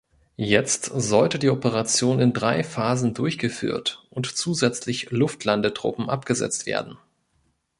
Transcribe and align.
Jetzt 0.37 0.85
sollte 0.85 1.37
die 1.37 1.51
Operation 1.51 2.19
in 2.19 2.33
drei 2.33 2.63
Phasen 2.63 3.13
durchgeführt 3.13 4.01
und 4.09 4.25
zusätzlich 4.35 5.11
Luftlandetruppen 5.11 6.09
abgesetzt 6.09 6.65
werden. 6.65 6.97